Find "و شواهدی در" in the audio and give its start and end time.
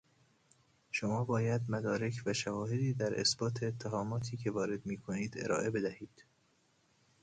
2.25-3.19